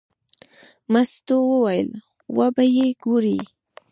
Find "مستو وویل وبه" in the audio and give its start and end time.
0.91-2.63